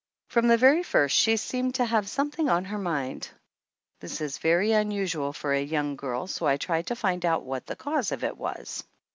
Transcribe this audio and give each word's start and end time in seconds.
From 0.29 0.47
the 0.47 0.57
very 0.57 0.81
first 0.81 1.15
she 1.15 1.37
seemed 1.37 1.75
to 1.75 1.85
have 1.85 2.09
something 2.09 2.49
on 2.49 2.65
her 2.65 2.79
mind; 2.79 3.29
this 3.99 4.19
is 4.19 4.39
very 4.39 4.71
unusual 4.71 5.31
for 5.31 5.53
a 5.53 5.61
young 5.61 5.95
girl, 5.95 6.25
so 6.25 6.47
I 6.47 6.57
tried 6.57 6.87
to 6.87 6.95
find 6.95 7.23
out 7.23 7.45
what 7.45 7.67
the 7.67 7.75
cause 7.75 8.11
of 8.11 8.23
it 8.23 8.35
was. 8.35 8.83